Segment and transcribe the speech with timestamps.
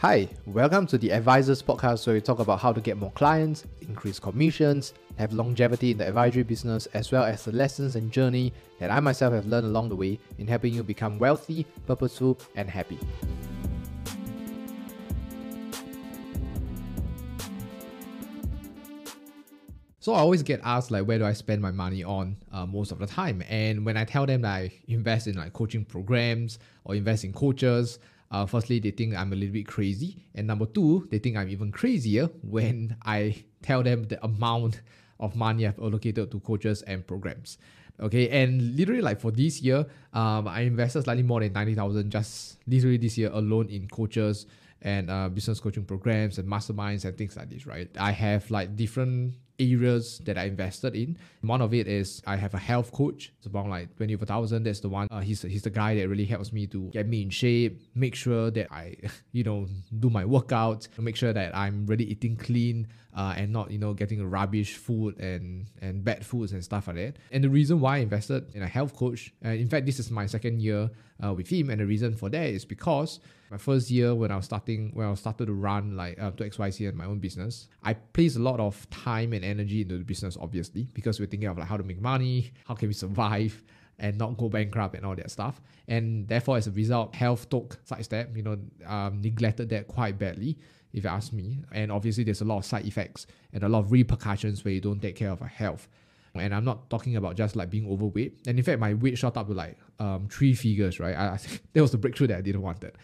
[0.00, 3.64] Hi, welcome to the Advisors Podcast where we talk about how to get more clients,
[3.80, 8.52] increase commissions, have longevity in the advisory business, as well as the lessons and journey
[8.78, 12.68] that I myself have learned along the way in helping you become wealthy, purposeful, and
[12.68, 12.98] happy.
[19.98, 22.92] So I always get asked like where do I spend my money on uh, most
[22.92, 26.58] of the time, and when I tell them that I invest in like coaching programs
[26.84, 27.98] or invest in coaches,
[28.30, 30.24] uh, firstly, they think I'm a little bit crazy.
[30.34, 34.80] And number two, they think I'm even crazier when I tell them the amount
[35.20, 37.58] of money I've allocated to coaches and programs.
[37.98, 42.58] Okay, and literally like for this year, um, I invested slightly more than 90,000 just
[42.66, 44.46] literally this year alone in coaches
[44.82, 47.88] and uh, business coaching programs and masterminds and things like this, right?
[47.98, 51.16] I have like different areas that I invested in.
[51.42, 53.32] One of it is I have a health coach.
[53.38, 54.64] It's about like 24,000.
[54.64, 55.08] That's the one.
[55.10, 58.14] Uh, he's, he's the guy that really helps me to get me in shape, make
[58.14, 58.96] sure that I,
[59.32, 59.66] you know,
[59.98, 63.94] do my workouts, make sure that I'm really eating clean uh, and not, you know,
[63.94, 67.16] getting rubbish food and, and bad foods and stuff like that.
[67.32, 70.10] And the reason why I invested in a health coach, uh, in fact, this is
[70.10, 70.90] my second year
[71.24, 71.70] uh, with him.
[71.70, 73.20] And the reason for that is because
[73.50, 76.44] my first year when I was starting, when I started to run like uh, to
[76.44, 80.04] XYZ and my own business, I placed a lot of time and energy into the
[80.04, 83.62] business, obviously, because we're thinking of like how to make money, how can we survive,
[83.98, 85.60] and not go bankrupt and all that stuff.
[85.88, 90.58] And therefore, as a result, health took sidestep, you know, um, neglected that quite badly,
[90.92, 91.58] if you ask me.
[91.72, 94.80] And obviously, there's a lot of side effects and a lot of repercussions where you
[94.80, 95.88] don't take care of your health.
[96.34, 98.40] And I'm not talking about just like being overweight.
[98.46, 101.16] And in fact, my weight shot up to like um, three figures, right?
[101.16, 101.38] I, I
[101.72, 102.96] that was the breakthrough that I didn't want it.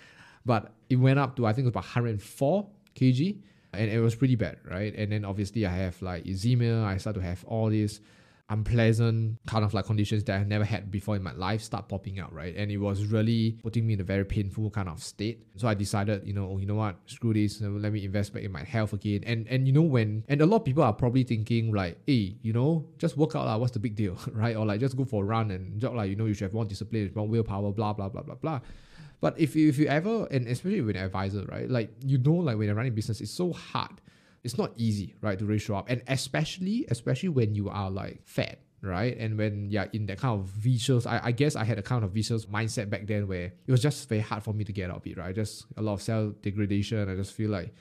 [0.44, 3.38] But it went up to, I think it was about 104 kg
[3.73, 4.95] and it was pretty bad, right?
[4.95, 8.01] And then obviously I have like eczema, I start to have all these
[8.53, 12.20] unpleasant kind of like conditions that I've never had before in my life start popping
[12.20, 12.55] out, right?
[12.55, 15.47] And it was really putting me in a very painful kind of state.
[15.56, 18.43] So I decided, you know, oh, you know what, screw this, let me invest back
[18.43, 19.25] in my health again.
[19.25, 22.37] And and you know when, and a lot of people are probably thinking like, hey,
[22.43, 24.55] you know, just work out, lah, what's the big deal, right?
[24.55, 26.55] Or like just go for a run and jog, like, you know, you should have
[26.55, 28.61] more discipline, more willpower, blah, blah, blah, blah, blah.
[29.22, 32.34] But if you, if you ever, and especially with an advisor, right, like you know,
[32.34, 34.00] like when you're running business, it's so hard.
[34.43, 38.21] It's not easy, right, to really show up, and especially, especially when you are like
[38.25, 39.16] fat, right?
[39.16, 42.03] And when you're in that kind of vicious, I, I guess I had a kind
[42.03, 44.91] of vicious mindset back then where it was just very hard for me to get
[44.91, 45.32] out of it, right?
[45.32, 47.09] Just a lot of self degradation.
[47.09, 47.72] I just feel like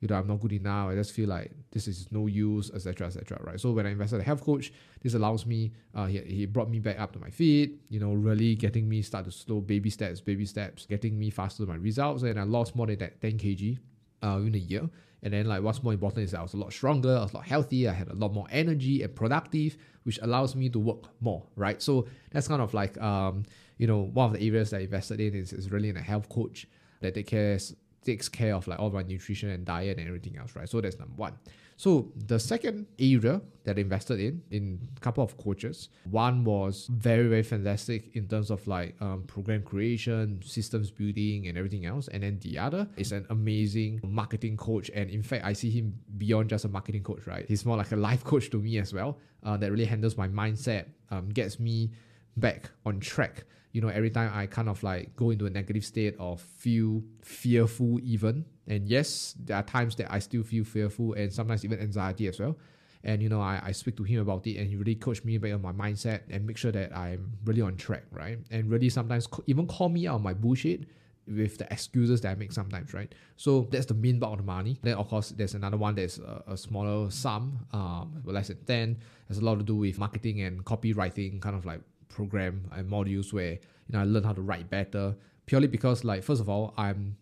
[0.00, 0.88] you know, I'm not good enough.
[0.88, 3.38] I just feel like this is no use, etc., etc.
[3.42, 3.60] right?
[3.60, 4.72] So when I invested in a health coach,
[5.02, 5.72] this allows me.
[5.94, 7.80] Uh, he, he brought me back up to my feet.
[7.90, 11.64] You know, really getting me start to slow baby steps, baby steps, getting me faster
[11.64, 13.78] to my results, and I lost more than that 10 kg
[14.22, 14.88] uh, in a year.
[15.22, 17.36] And then like what's more important is I was a lot stronger, I was a
[17.36, 21.04] lot healthier, I had a lot more energy and productive, which allows me to work
[21.20, 21.82] more, right?
[21.82, 23.44] So that's kind of like um,
[23.76, 26.02] you know, one of the areas that I invested in is, is really in a
[26.02, 26.66] health coach
[27.00, 27.58] that takes care
[28.04, 30.68] takes care of like all my nutrition and diet and everything else, right?
[30.68, 31.34] So that's number one.
[31.76, 36.86] So the second area that I invested in, in a couple of coaches, one was
[36.90, 42.08] very, very fantastic in terms of like um, program creation, systems building and everything else.
[42.08, 44.90] And then the other is an amazing marketing coach.
[44.94, 47.46] And in fact, I see him beyond just a marketing coach, right?
[47.48, 50.28] He's more like a life coach to me as well uh, that really handles my
[50.28, 51.92] mindset, um, gets me
[52.36, 55.84] back on track you know, every time I kind of like go into a negative
[55.84, 58.44] state or feel fearful even.
[58.66, 62.40] And yes, there are times that I still feel fearful and sometimes even anxiety as
[62.40, 62.56] well.
[63.02, 65.38] And you know, I, I speak to him about it and he really coached me
[65.38, 68.38] back on my mindset and make sure that I'm really on track, right?
[68.50, 70.84] And really sometimes even call me out on my bullshit
[71.26, 73.14] with the excuses that I make sometimes, right?
[73.36, 74.78] So that's the main bulk of the money.
[74.82, 78.98] Then of course there's another one that's a, a smaller sum, um, less than 10.
[79.28, 81.80] Has a lot to do with marketing and copywriting, kind of like
[82.10, 85.16] program and modules where you know I learn how to write better
[85.46, 87.16] purely because like first of all I'm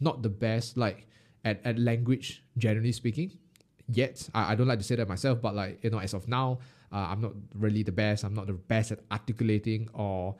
[0.00, 1.06] not the best like
[1.44, 3.32] at, at language generally speaking
[3.88, 4.28] yet.
[4.34, 6.58] I, I don't like to say that myself but like you know as of now
[6.92, 8.22] uh, I'm not really the best.
[8.22, 10.36] I'm not the best at articulating or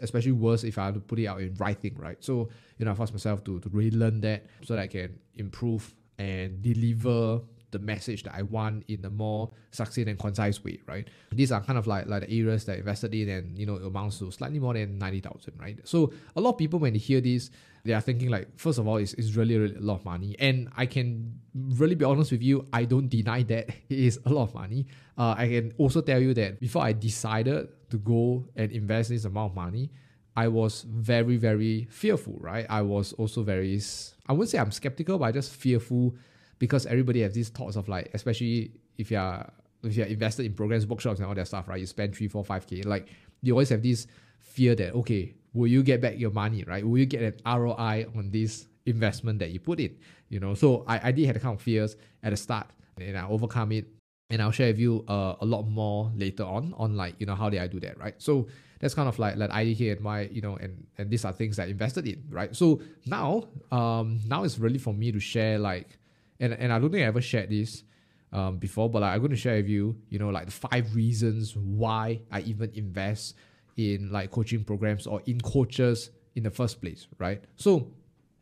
[0.00, 2.22] especially worse if I have to put it out in writing right?
[2.24, 2.48] So
[2.78, 5.94] you know I force myself to, to really learn that so that I can improve
[6.18, 7.40] and deliver
[7.72, 11.08] the message that I want in a more succinct and concise way, right?
[11.32, 13.76] These are kind of like, like the areas that I invested in and, you know,
[13.76, 15.78] it amounts to slightly more than 90,000, right?
[15.84, 17.50] So a lot of people, when they hear this,
[17.84, 20.36] they are thinking like, first of all, it's, it's really, really a lot of money.
[20.38, 24.30] And I can really be honest with you, I don't deny that it is a
[24.30, 24.86] lot of money.
[25.18, 29.24] Uh, I can also tell you that before I decided to go and invest this
[29.24, 29.90] amount of money,
[30.36, 32.66] I was very, very fearful, right?
[32.68, 33.80] I was also very,
[34.26, 36.14] I wouldn't say I'm skeptical, but I just fearful
[36.62, 39.44] because everybody has these thoughts of like, especially if you're
[39.82, 41.80] if you're invested in programs, workshops, and all that stuff, right?
[41.80, 42.82] You spend three, four, five k.
[42.82, 43.08] Like
[43.42, 44.06] you always have this
[44.38, 46.86] fear that okay, will you get back your money, right?
[46.86, 49.96] Will you get an ROI on this investment that you put in.
[50.28, 52.66] You know, so I, I did have the kind of fears at the start
[52.98, 53.86] and I overcome it.
[54.30, 57.34] And I'll share with you uh, a lot more later on on like you know
[57.34, 58.14] how did I do that right.
[58.16, 58.46] So
[58.80, 61.56] that's kind of like idea here and why you know and and these are things
[61.58, 62.56] that I invested in right.
[62.56, 65.98] So now um now it's really for me to share like
[66.40, 67.84] and and I don't think I ever shared this
[68.32, 70.94] um, before, but like, I'm going to share with you, you know, like the five
[70.94, 73.36] reasons why I even invest
[73.76, 77.42] in like coaching programs or in coaches in the first place, right?
[77.56, 77.88] So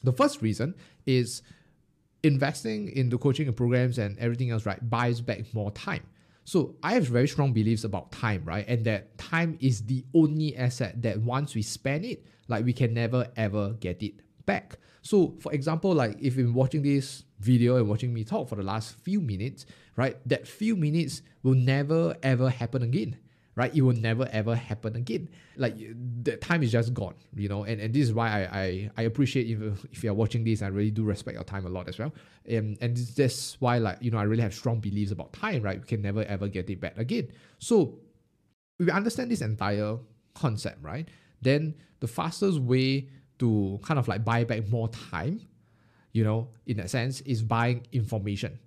[0.03, 0.75] the first reason
[1.07, 1.43] is
[2.23, 6.03] investing in the coaching programs and everything else, right, buys back more time.
[6.45, 8.65] So I have very strong beliefs about time, right?
[8.67, 12.95] And that time is the only asset that once we spend it, like we can
[12.95, 14.15] never ever get it
[14.47, 14.79] back.
[15.03, 18.57] So for example, like if you've been watching this video and watching me talk for
[18.57, 19.67] the last few minutes,
[19.97, 20.17] right?
[20.27, 23.17] That few minutes will never ever happen again
[23.61, 23.75] right?
[23.75, 25.29] It will never ever happen again.
[25.57, 25.77] Like
[26.23, 27.65] the time is just gone, you know.
[27.65, 30.69] And, and this is why I, I, I appreciate if, if you're watching this, I
[30.69, 32.15] really do respect your time a lot as well.
[32.49, 35.79] And and that's why like you know I really have strong beliefs about time, right?
[35.79, 37.29] We can never ever get it back again.
[37.59, 37.99] So
[38.79, 39.99] if we understand this entire
[40.35, 41.09] concept, right?
[41.43, 43.09] Then the fastest way
[43.41, 45.41] to kind of like buy back more time,
[46.13, 48.59] you know, in that sense, is buying information.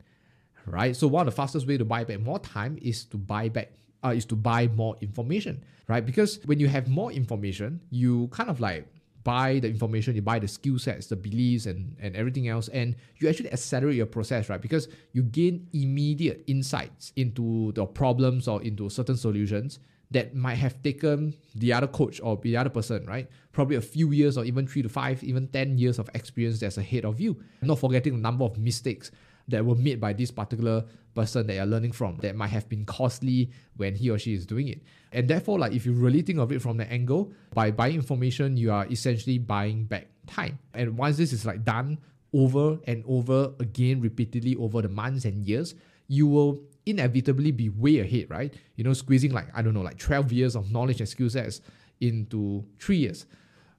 [0.65, 0.95] Right.
[0.95, 3.71] So one of the fastest way to buy back more time is to buy back
[4.03, 6.05] uh, is to buy more information, right?
[6.05, 8.87] Because when you have more information, you kind of like
[9.23, 12.95] buy the information, you buy the skill sets, the beliefs, and, and everything else, and
[13.17, 14.61] you actually accelerate your process, right?
[14.61, 19.79] Because you gain immediate insights into the problems or into certain solutions
[20.11, 23.27] that might have taken the other coach or the other person, right?
[23.51, 26.77] Probably a few years or even three to five, even 10 years of experience that's
[26.77, 27.41] ahead of you.
[27.61, 29.11] Not forgetting the number of mistakes
[29.47, 32.85] that were made by this particular person that you're learning from that might have been
[32.85, 34.81] costly when he or she is doing it.
[35.11, 38.57] And therefore, like if you really think of it from the angle, by buying information,
[38.57, 40.59] you are essentially buying back time.
[40.73, 41.99] And once this is like done
[42.33, 45.75] over and over again, repeatedly over the months and years,
[46.07, 48.53] you will inevitably be way ahead, right?
[48.75, 51.61] You know, squeezing like, I don't know, like 12 years of knowledge and skill sets
[52.01, 53.25] into three years,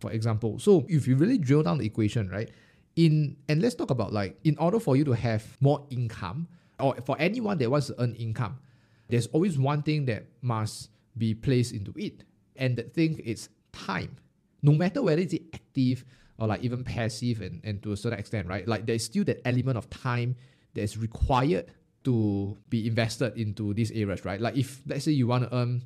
[0.01, 0.59] for example.
[0.59, 2.51] So if you really drill down the equation, right?
[2.97, 6.47] in and let's talk about like in order for you to have more income
[6.79, 8.59] or for anyone that wants to earn income
[9.09, 12.25] there's always one thing that must be placed into it
[12.57, 14.17] and that thing is time
[14.63, 16.05] no matter whether it's active
[16.39, 19.41] or like even passive and, and to a certain extent right like there's still that
[19.47, 20.37] element of time
[20.75, 21.67] that's required
[22.05, 25.83] to be invested into these areas right like if let's say you want to earn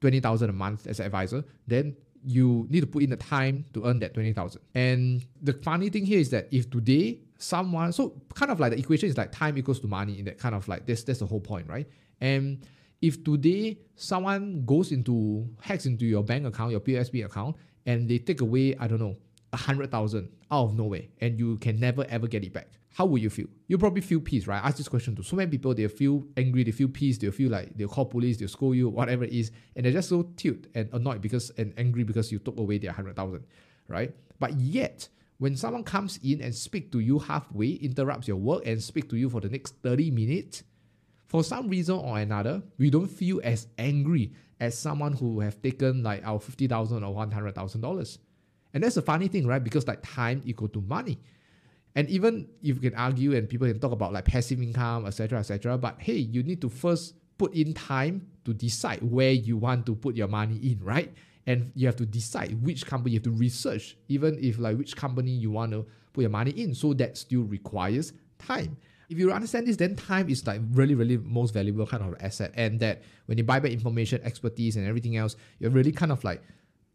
[0.00, 3.84] 20000 a month as an advisor then you need to put in the time to
[3.84, 4.60] earn that 20,000.
[4.74, 8.78] And the funny thing here is that if today someone, so kind of like the
[8.78, 11.26] equation is like time equals to money in that kind of like, this, that's the
[11.26, 11.86] whole point, right?
[12.20, 12.66] And
[13.02, 18.18] if today someone goes into, hacks into your bank account, your POSB account, and they
[18.18, 19.16] take away, I don't know,
[19.52, 23.06] a hundred thousand out of nowhere, and you can never ever get it back how
[23.06, 23.48] would you feel?
[23.66, 24.62] You probably feel peace, right?
[24.62, 25.74] I ask this question to so many people.
[25.74, 28.88] They feel angry, they feel peace, they feel like they'll call police, they'll scold you,
[28.88, 32.38] whatever it is, and they're just so tilt and annoyed because and angry because you
[32.38, 33.44] took away their hundred thousand,
[33.88, 34.14] right?
[34.38, 35.08] But yet,
[35.38, 39.16] when someone comes in and speak to you halfway, interrupts your work and speak to
[39.16, 40.62] you for the next 30 minutes,
[41.26, 46.04] for some reason or another, we don't feel as angry as someone who have taken
[46.04, 48.20] like our fifty thousand or one hundred thousand dollars.
[48.72, 49.62] And that's a funny thing, right?
[49.62, 51.18] Because like time equal to money.
[51.94, 55.38] And even if you can argue and people can talk about like passive income, etc.,
[55.38, 59.86] etc., but hey, you need to first put in time to decide where you want
[59.86, 61.12] to put your money in, right?
[61.46, 64.96] And you have to decide which company you have to research, even if like which
[64.96, 66.74] company you want to put your money in.
[66.74, 68.76] So that still requires time.
[69.10, 72.52] If you understand this, then time is like really, really most valuable kind of asset.
[72.54, 76.24] And that when you buy back information, expertise, and everything else, you're really kind of
[76.24, 76.42] like,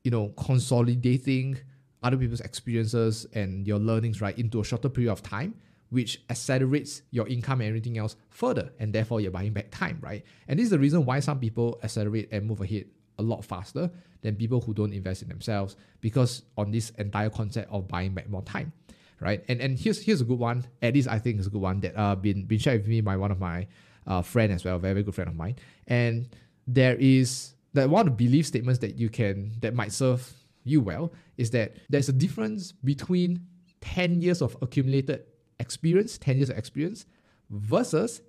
[0.04, 1.60] you know, consolidating
[2.04, 5.54] other people's experiences and your learnings right into a shorter period of time
[5.90, 10.24] which accelerates your income and everything else further and therefore you're buying back time right?
[10.48, 12.86] And this is the reason why some people accelerate and move ahead
[13.18, 13.90] a lot faster
[14.22, 18.30] than people who don't invest in themselves because on this entire concept of buying back
[18.30, 18.72] more time
[19.20, 19.44] right?
[19.48, 20.66] And and here's here's a good one.
[20.82, 23.02] At least i think it's a good one that uh been been shared with me
[23.02, 23.68] by one of my
[24.08, 25.56] uh friend as well a very, very good friend of mine.
[25.88, 26.30] And
[26.68, 30.34] there is that one of the belief statements that you can that might serve
[30.70, 33.46] you well is that there's a difference between
[33.82, 35.24] 10 years of accumulated
[35.60, 37.06] experience, 10 years of experience,
[37.50, 38.22] versus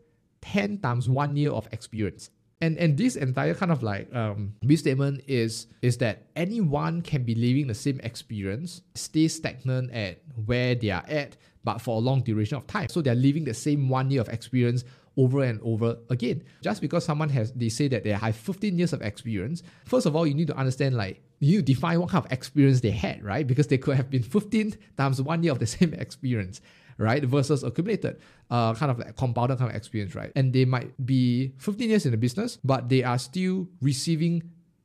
[0.42, 2.30] 10 times one year of experience.
[2.62, 7.34] And, and this entire kind of like um, statement is is that anyone can be
[7.34, 12.20] living the same experience, stay stagnant at where they are at, but for a long
[12.20, 12.88] duration of time.
[12.90, 14.84] So they're living the same one year of experience
[15.16, 16.42] over and over again.
[16.62, 20.16] Just because someone has, they say that they have 15 years of experience, first of
[20.16, 22.90] all, you need to understand like, you need to define what kind of experience they
[22.90, 23.46] had, right?
[23.46, 26.60] Because they could have been 15 times one year of the same experience
[27.00, 27.24] right?
[27.24, 30.30] Versus accumulated, uh, kind of like compounded kind of experience, right?
[30.36, 34.42] And they might be 15 years in the business, but they are still receiving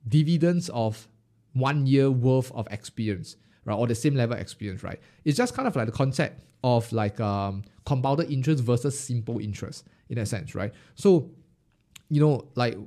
[0.07, 1.09] dividends of
[1.53, 3.75] one year worth of experience, right?
[3.75, 4.99] Or the same level experience, right?
[5.25, 9.85] It's just kind of like the concept of like um, compounded interest versus simple interest
[10.09, 10.73] in a sense, right?
[10.95, 11.31] So,
[12.09, 12.77] you know, like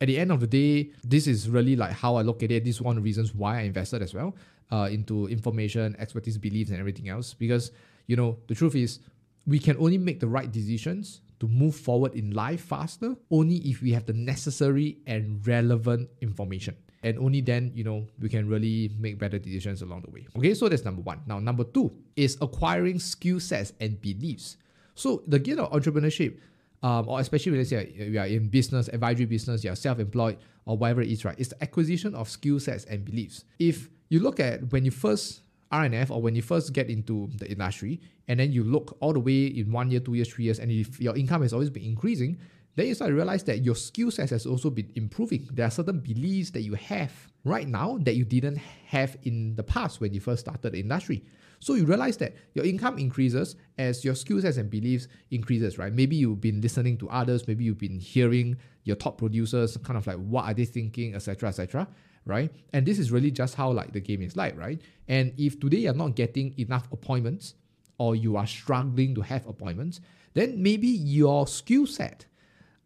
[0.00, 2.64] at the end of the day, this is really like how I look at it.
[2.64, 4.34] This is one of the reasons why I invested as well
[4.70, 7.34] uh, into information, expertise, beliefs, and everything else.
[7.34, 7.72] Because,
[8.06, 9.00] you know, the truth is,
[9.46, 13.82] we can only make the right decisions to move forward in life faster only if
[13.82, 18.90] we have the necessary and relevant information and only then you know we can really
[18.98, 22.38] make better decisions along the way okay so that's number one now number two is
[22.40, 24.56] acquiring skill sets and beliefs
[24.94, 26.38] so the gift of entrepreneurship
[26.82, 30.76] um, or especially when you say you are in business advisory business you're self-employed or
[30.76, 34.40] whatever it is right it's the acquisition of skill sets and beliefs if you look
[34.40, 35.42] at when you first
[35.72, 39.20] RNF or when you first get into the industry and then you look all the
[39.20, 41.84] way in one year, two years, three years, and if your income has always been
[41.84, 42.38] increasing,
[42.76, 45.48] then you start to realize that your skill set has also been improving.
[45.52, 47.12] There are certain beliefs that you have
[47.44, 51.24] right now that you didn't have in the past when you first started the industry.
[51.66, 55.92] So you realize that your income increases as your skill sets and beliefs increases, right?
[55.92, 60.06] Maybe you've been listening to others, maybe you've been hearing your top producers, kind of
[60.06, 61.88] like what are they thinking, etc., etc.,
[62.24, 62.52] right?
[62.72, 64.80] And this is really just how like the game is like, right?
[65.08, 67.54] And if today you're not getting enough appointments
[67.98, 70.00] or you are struggling to have appointments,
[70.34, 72.26] then maybe your skill set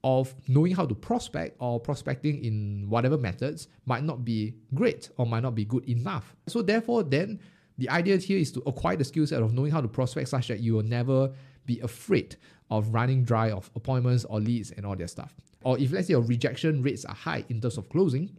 [0.04, 5.26] of knowing how to prospect or prospecting in whatever methods might not be great or
[5.26, 6.34] might not be good enough.
[6.46, 7.40] So therefore, then
[7.80, 10.48] the idea here is to acquire the skill set of knowing how to prospect such
[10.48, 11.32] that you will never
[11.64, 12.36] be afraid
[12.70, 15.34] of running dry of appointments or leads and all that stuff.
[15.64, 18.36] Or if let's say your rejection rates are high in terms of closing,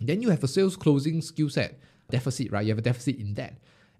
[0.00, 1.78] then you have a sales closing skill set
[2.10, 2.66] deficit, right?
[2.66, 3.54] You have a deficit in that.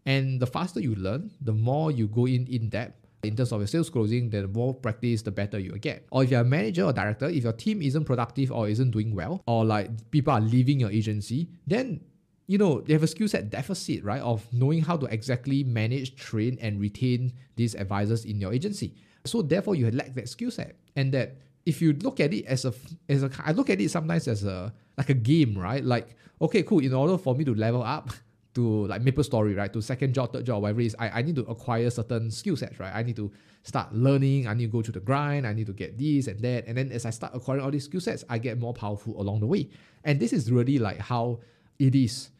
[0.07, 3.61] And the faster you learn, the more you go in in depth, in terms of
[3.61, 6.05] your sales closing, the more practice, the better you get.
[6.11, 9.15] Or if you're a manager or director, if your team isn't productive or isn't doing
[9.15, 12.01] well, or like people are leaving your agency, then
[12.47, 14.21] you know they have a skill set deficit, right?
[14.21, 18.95] Of knowing how to exactly manage, train, and retain these advisors in your agency.
[19.25, 22.65] So therefore, you lack that skill set, and that if you look at it as
[22.65, 22.75] a
[23.09, 25.85] as a I look at it sometimes as a like a game, right?
[25.85, 26.81] Like okay, cool.
[26.81, 28.11] In order for me to level up,
[28.55, 29.73] to like Maple Story, right?
[29.73, 32.57] To second job, third job, whatever it is, I, I need to acquire certain skill
[32.57, 32.93] sets, right?
[32.95, 33.31] I need to
[33.63, 36.39] start learning, I need to go to the grind, I need to get this and
[36.41, 36.67] that.
[36.67, 39.41] And then as I start acquiring all these skill sets, I get more powerful along
[39.41, 39.71] the way.
[40.05, 41.41] And this is really like how
[41.79, 42.31] it is,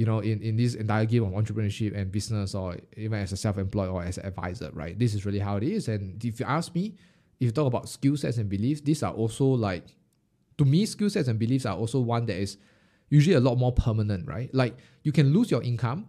[0.00, 3.36] you know, in, in this entire game of entrepreneurship and business or even as a
[3.36, 4.98] self-employed or as an advisor, right?
[4.98, 5.88] This is really how it is.
[5.88, 6.96] And if you ask me,
[7.38, 9.84] if you talk about skill sets and beliefs, these are also like
[10.56, 12.56] to me, skill sets and beliefs are also one that is
[13.10, 14.48] usually a lot more permanent, right?
[14.54, 16.06] Like you can lose your income,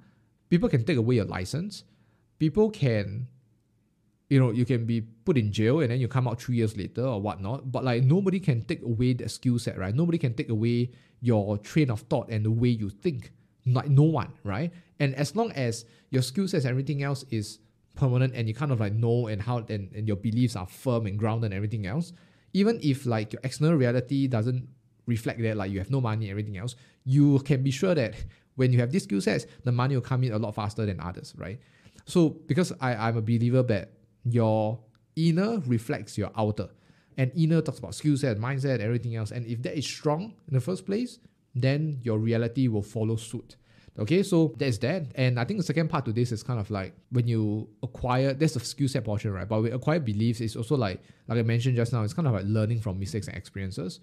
[0.50, 1.84] people can take away your license,
[2.40, 3.28] people can,
[4.30, 6.78] you know, you can be put in jail and then you come out three years
[6.78, 7.70] later or whatnot.
[7.70, 9.94] But like nobody can take away that skill set, right?
[9.94, 13.34] Nobody can take away your train of thought and the way you think.
[13.66, 14.72] Like no one, right?
[15.00, 17.60] And as long as your skill sets and everything else is
[17.96, 21.06] permanent and you kind of like know and how and, and your beliefs are firm
[21.06, 22.14] and grounded and everything else,
[22.54, 24.68] even if like your external reality doesn't
[25.06, 28.16] reflect that, like you have no money and everything else, you can be sure that
[28.56, 31.00] when you have these skill sets, the money will come in a lot faster than
[31.00, 31.60] others, right?
[32.06, 33.94] So because I, I'm a believer that
[34.26, 34.80] your
[35.16, 36.70] inner reflects your outer.
[37.18, 39.32] And inner talks about skill set, mindset, everything else.
[39.32, 41.20] And if that is strong in the first place,
[41.56, 43.58] then your reality will follow suit.
[44.00, 45.08] Okay, so that's that.
[45.16, 48.34] And I think the second part to this is kind of like when you acquire,
[48.34, 49.48] that's the skill set portion, right?
[49.48, 52.34] But we acquire beliefs, it's also like, like I mentioned just now, it's kind of
[52.34, 54.00] like learning from mistakes and experiences.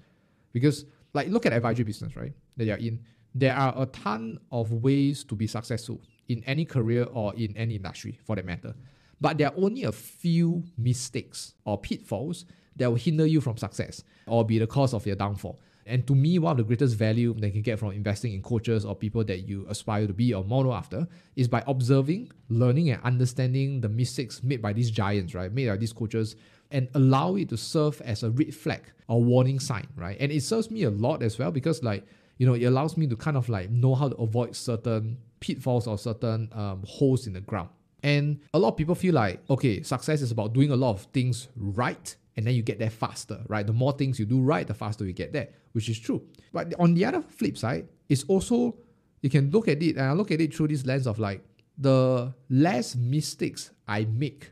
[0.53, 2.33] Because like look at advisory business, right?
[2.59, 3.01] That you're in.
[3.35, 7.77] There are a ton of ways to be successful in any career or in any
[7.77, 8.75] industry for that matter.
[9.21, 12.45] But there are only a few mistakes or pitfalls
[12.77, 15.61] that will hinder you from success or be the cause of your downfall.
[15.89, 18.43] And to me, one of the greatest value that you can get from investing in
[18.43, 22.91] coaches or people that you aspire to be or model after is by observing, learning,
[22.91, 25.51] and understanding the mistakes made by these giants, right?
[25.51, 26.37] Made by these coaches
[26.71, 30.19] and allow it to serve as a red flag or warning sign, right?
[30.21, 32.05] And it serves me a lot as well because like,
[32.37, 35.87] you know, it allows me to kind of like know how to avoid certain pitfalls
[35.87, 37.71] or certain um, holes in the ground.
[38.03, 41.03] And a lot of people feel like, okay, success is about doing a lot of
[41.05, 43.67] things right and then you get there faster, right?
[43.67, 46.21] The more things you do right, the faster you get there, which is true.
[46.53, 48.75] But on the other flip side, it's also,
[49.23, 51.41] you can look at it and I look at it through this lens of like,
[51.79, 54.51] the less mistakes I make,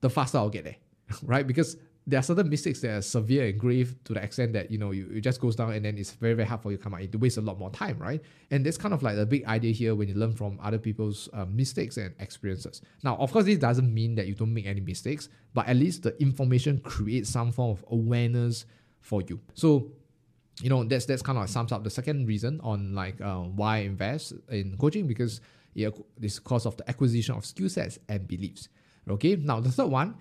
[0.00, 0.76] the faster I'll get there.
[1.22, 1.46] right?
[1.46, 4.78] Because there are certain mistakes that are severe and grave to the extent that you
[4.78, 6.82] know you, it just goes down and then it's very very hard for you to
[6.82, 7.02] come out.
[7.02, 8.22] It wastes a lot more time, right?
[8.50, 11.28] And that's kind of like the big idea here when you learn from other people's
[11.34, 12.80] um, mistakes and experiences.
[13.02, 16.04] Now, of course, this doesn't mean that you don't make any mistakes, but at least
[16.04, 18.66] the information creates some form of awareness
[19.00, 19.40] for you.
[19.54, 19.90] So
[20.62, 23.40] you know that's that's kind of like sums up the second reason on like uh,
[23.40, 25.40] why I invest in coaching because
[25.74, 28.68] this because of the acquisition of skill sets and beliefs.
[29.08, 30.16] Okay, now the third one,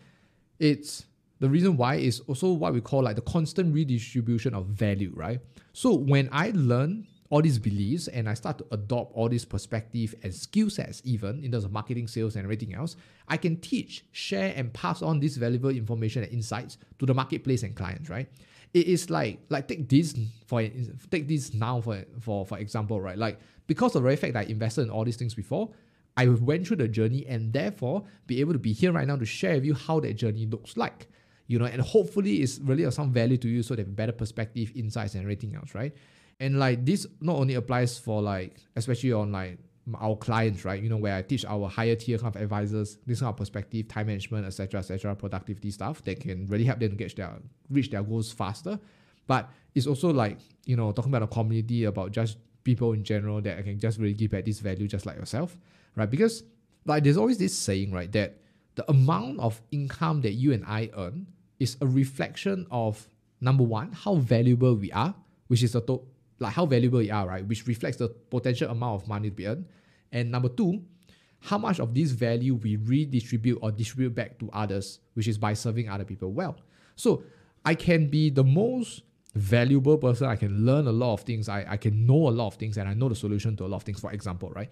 [0.60, 1.06] it's
[1.40, 5.40] the reason why is also what we call like the constant redistribution of value, right?
[5.74, 10.14] So when I learn all these beliefs and I start to adopt all these perspective
[10.22, 12.96] and skill sets, even in terms of marketing, sales, and everything else,
[13.28, 17.64] I can teach, share, and pass on this valuable information and insights to the marketplace
[17.64, 18.30] and clients, right?
[18.76, 20.14] It is like like take this
[20.46, 20.62] for
[21.10, 23.18] take this now for for for example, right?
[23.18, 25.72] Like because of the very fact that I invested in all these things before,
[26.18, 29.26] I went through the journey and therefore be able to be here right now to
[29.26, 31.08] share with you how that journey looks like
[31.48, 34.12] you know, and hopefully it's really of some value to you so they have better
[34.12, 35.94] perspective, insights, and everything else, right?
[36.40, 39.60] And like this not only applies for like, especially on like
[39.94, 40.82] our clients, right?
[40.82, 43.88] You know, where I teach our higher tier kind of advisors this kind of perspective,
[43.88, 47.34] time management, etc., etc., productivity stuff that can really help them get their
[47.70, 48.80] reach their goals faster.
[49.28, 53.42] But it's also like, you know, talking about a community about just people in general
[53.42, 55.58] that I can just really give back this value just like yourself,
[55.96, 56.10] right?
[56.10, 56.44] Because
[56.86, 58.38] like there's always this saying, right, that
[58.76, 61.28] the amount of income that you and I earn
[61.60, 63.08] is a reflection of
[63.40, 65.16] number one, how valuable we are,
[65.48, 66.06] which is a to-
[66.40, 67.46] like how valuable we are, right?
[67.46, 69.66] Which reflects the potential amount of money to be earned.
[70.12, 70.84] And number two,
[71.42, 75.54] how much of this value we redistribute or distribute back to others, which is by
[75.54, 76.58] serving other people well.
[76.96, 77.24] So
[77.64, 79.04] I can be the most
[79.36, 80.28] valuable person.
[80.28, 81.50] I can learn a lot of things.
[81.50, 83.68] I, I can know a lot of things and I know the solution to a
[83.68, 84.70] lot of things, for example, right?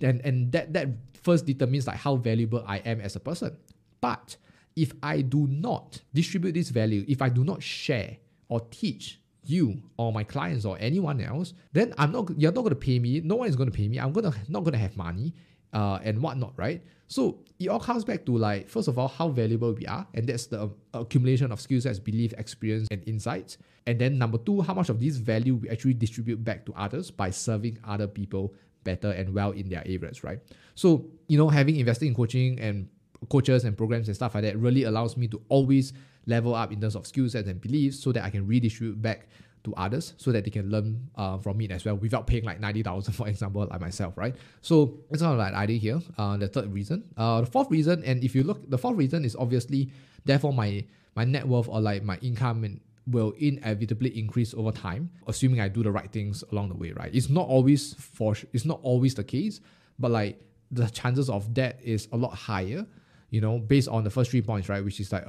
[0.00, 0.88] And and that that
[1.22, 3.56] first determines like how valuable I am as a person.
[4.00, 4.36] But
[4.76, 8.18] if I do not distribute this value, if I do not share
[8.48, 12.74] or teach you or my clients or anyone else, then I'm not you're not gonna
[12.74, 13.20] pay me.
[13.20, 13.98] No one is gonna pay me.
[13.98, 15.34] I'm gonna not gonna have money,
[15.72, 16.82] uh, and whatnot, right?
[17.08, 20.26] So it all comes back to like first of all how valuable we are, and
[20.26, 23.58] that's the accumulation of skill sets, belief, experience, and insights.
[23.86, 27.10] And then number two, how much of this value we actually distribute back to others
[27.10, 30.40] by serving other people better and well in their areas, right?
[30.74, 32.88] So you know, having invested in coaching and
[33.28, 35.92] coaches and programs and stuff like that really allows me to always
[36.26, 39.28] level up in terms of skill sets and beliefs so that I can redistribute back
[39.64, 42.60] to others so that they can learn uh, from it as well without paying like
[42.60, 44.34] 90,000 for example like myself right?
[44.60, 47.04] So it's kind of like idea here uh, the third reason.
[47.16, 49.90] Uh, the fourth reason and if you look the fourth reason is obviously
[50.24, 55.10] therefore my my net worth or like my income and will inevitably increase over time
[55.26, 57.14] assuming I do the right things along the way right?
[57.14, 59.60] It's not always for it's not always the case
[59.98, 62.86] but like the chances of that is a lot higher
[63.32, 65.24] you know, based on the first three points, right, which is like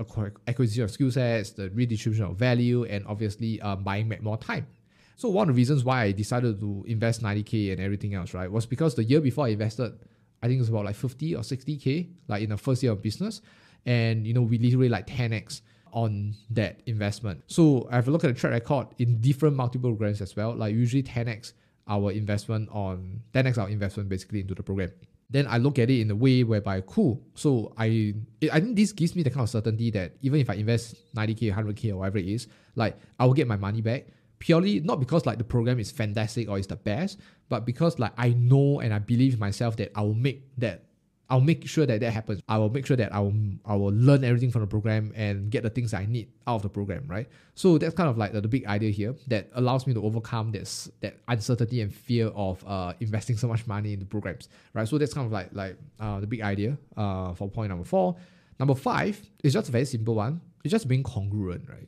[0.45, 4.67] acquisition of skill sets, the redistribution of value, and obviously um, buying back more time.
[5.15, 8.51] So one of the reasons why I decided to invest 90k and everything else, right,
[8.51, 9.97] was because the year before I invested,
[10.41, 13.01] I think it was about like 50 or 60k, like in the first year of
[13.01, 13.41] business,
[13.85, 15.61] and you know we literally like 10x
[15.93, 17.41] on that investment.
[17.47, 20.53] So I have a look at the track record in different multiple programs as well,
[20.53, 21.53] like usually 10x
[21.87, 24.91] our investment on 10x our investment basically into the program
[25.29, 27.21] then I look at it in a way whereby cool.
[27.35, 28.13] So I
[28.51, 31.53] I think this gives me the kind of certainty that even if I invest 90k,
[31.53, 34.05] 100k or whatever it is, like I will get my money back
[34.43, 38.11] purely not because like the program is fantastic or is the best, but because like
[38.17, 40.83] I know and I believe myself that I will make that
[41.29, 42.41] I'll make sure that that happens.
[42.47, 43.33] I will make sure that I will
[43.65, 46.61] I will learn everything from the program and get the things I need out of
[46.63, 47.27] the program, right?
[47.55, 50.51] So that's kind of like the, the big idea here that allows me to overcome
[50.51, 54.87] this that uncertainty and fear of uh, investing so much money in the programs, right?
[54.87, 58.15] So that's kind of like like uh, the big idea uh, for point number four.
[58.59, 60.41] Number five is just a very simple one.
[60.63, 61.87] It's just being congruent, right?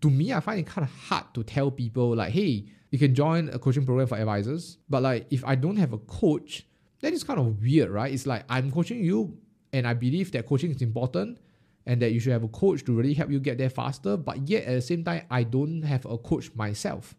[0.00, 3.14] To me, I find it kind of hard to tell people like, hey, you can
[3.14, 6.66] join a coaching program for advisors, but like if I don't have a coach
[7.04, 8.12] that is kind of weird, right?
[8.12, 9.36] It's like I'm coaching you,
[9.72, 11.38] and I believe that coaching is important
[11.86, 14.16] and that you should have a coach to really help you get there faster.
[14.16, 17.14] But yet at the same time, I don't have a coach myself.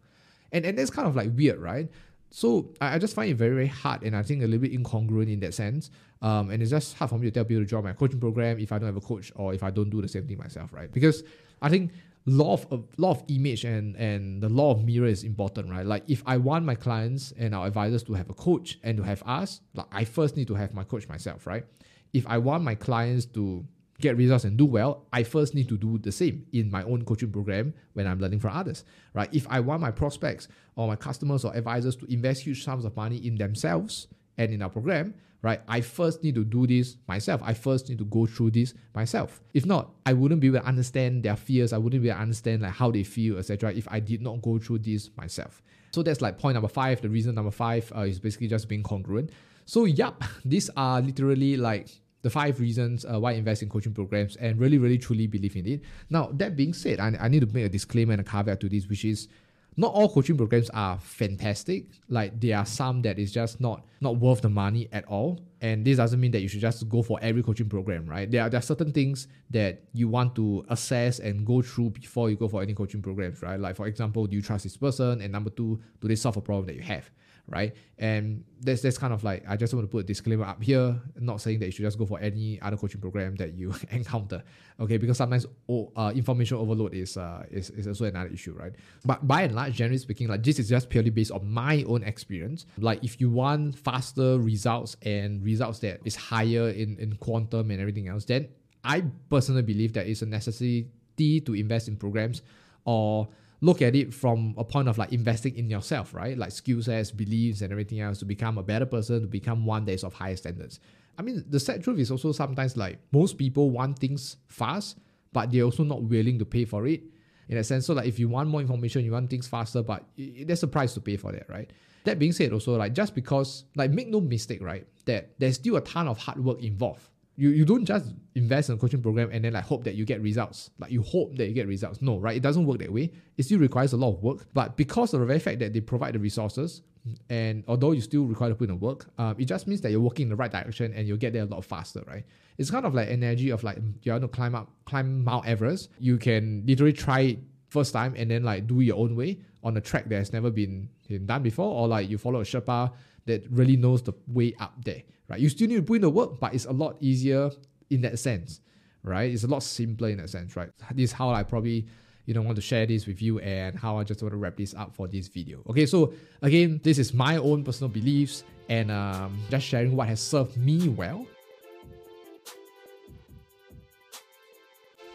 [0.52, 1.88] And, and that's kind of like weird, right?
[2.30, 4.72] So I, I just find it very, very hard and I think a little bit
[4.72, 5.90] incongruent in that sense.
[6.22, 8.58] Um, and it's just hard for me to tell people to join my coaching program
[8.58, 10.72] if I don't have a coach or if I don't do the same thing myself,
[10.72, 10.90] right?
[10.90, 11.22] Because
[11.62, 11.92] I think
[12.26, 15.86] law of law of image and and the law of mirror is important, right?
[15.86, 19.04] Like if I want my clients and our advisors to have a coach and to
[19.04, 21.64] have us, like I first need to have my coach myself, right?
[22.12, 23.64] If I want my clients to
[24.00, 27.04] get results and do well, I first need to do the same in my own
[27.04, 28.84] coaching program when I'm learning from others,
[29.14, 29.28] right?
[29.32, 32.94] If I want my prospects or my customers or advisors to invest huge sums of
[32.96, 34.08] money in themselves
[34.38, 37.40] And in our program, right, I first need to do this myself.
[37.44, 39.40] I first need to go through this myself.
[39.54, 41.72] If not, I wouldn't be able to understand their fears.
[41.72, 43.72] I wouldn't be able to understand like how they feel, etc.
[43.72, 45.62] If I did not go through this myself.
[45.92, 47.00] So that's like point number five.
[47.00, 49.30] The reason number five uh, is basically just being congruent.
[49.64, 51.88] So, yup, these are literally like
[52.22, 55.66] the five reasons uh, why invest in coaching programs and really, really, truly believe in
[55.66, 55.82] it.
[56.10, 58.68] Now, that being said, I, I need to make a disclaimer and a caveat to
[58.68, 59.28] this, which is
[59.76, 61.86] not all coaching programs are fantastic.
[62.08, 65.40] Like there are some that is just not not worth the money at all.
[65.60, 68.30] And this doesn't mean that you should just go for every coaching program, right?
[68.30, 72.28] There are, there are certain things that you want to assess and go through before
[72.30, 73.58] you go for any coaching programs, right?
[73.58, 75.20] Like for example, do you trust this person?
[75.20, 77.10] And number two, do they solve a problem that you have?
[77.48, 77.74] right?
[77.98, 81.00] And that's that's kind of like I just want to put a disclaimer up here,
[81.18, 84.42] not saying that you should just go for any other coaching program that you encounter,
[84.80, 84.96] okay?
[84.96, 88.72] Because sometimes oh, uh, information overload is uh is, is also another issue, right?
[89.04, 92.02] But by and large, generally speaking, like this is just purely based on my own
[92.02, 92.66] experience.
[92.78, 97.80] Like if you want faster results and results that is higher in in quantum and
[97.80, 98.48] everything else, then
[98.84, 102.42] I personally believe that it's a necessity to invest in programs
[102.84, 103.28] or
[103.60, 106.36] look at it from a point of like investing in yourself, right?
[106.36, 109.84] Like skill sets, beliefs, and everything else to become a better person, to become one
[109.86, 110.78] that is of higher standards.
[111.18, 114.98] I mean, the sad truth is also sometimes like most people want things fast,
[115.32, 117.02] but they're also not willing to pay for it
[117.48, 117.86] in a sense.
[117.86, 120.92] So like if you want more information, you want things faster, but there's a price
[120.94, 121.70] to pay for that, right?
[122.06, 125.76] That being said, also like just because like make no mistake, right, that there's still
[125.76, 129.28] a ton of hard work involved you, you don't just invest in a coaching program
[129.30, 130.70] and then like hope that you get results.
[130.78, 132.00] Like you hope that you get results.
[132.00, 132.36] No, right?
[132.36, 133.12] It doesn't work that way.
[133.36, 134.46] It still requires a lot of work.
[134.54, 136.82] But because of the very fact that they provide the resources,
[137.28, 139.90] and although you still require to put in the work, um, it just means that
[139.90, 142.24] you're working in the right direction and you'll get there a lot faster, right?
[142.58, 145.90] It's kind of like energy of like you want to climb up, climb Mount Everest.
[145.98, 147.38] You can literally try it
[147.68, 150.50] first time and then like do your own way on a track that has never
[150.50, 150.88] been,
[151.26, 152.92] done before, or like you follow a Sherpa
[153.26, 155.40] that really knows the way up there right?
[155.40, 157.50] You still need to put in the work, but it's a lot easier
[157.90, 158.60] in that sense,
[159.02, 159.30] right?
[159.30, 160.70] It's a lot simpler in that sense, right?
[160.92, 161.86] This is how I probably
[162.26, 164.56] you know want to share this with you and how I just want to wrap
[164.56, 165.62] this up for this video.
[165.68, 170.20] Okay, so again, this is my own personal beliefs and um, just sharing what has
[170.20, 171.26] served me well.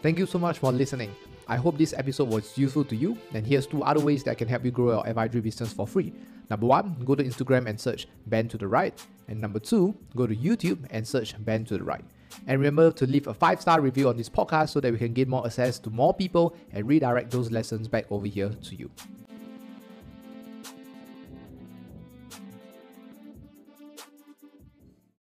[0.00, 1.14] Thank you so much for listening.
[1.48, 4.48] I hope this episode was useful to you, and here's two other ways that can
[4.48, 6.12] help you grow your advisory business for free.
[6.50, 8.94] Number one, go to Instagram and search Ben to the Right.
[9.28, 12.04] And number two, go to YouTube and search Ben to the Right.
[12.46, 15.12] And remember to leave a five star review on this podcast so that we can
[15.12, 18.90] gain more access to more people and redirect those lessons back over here to you.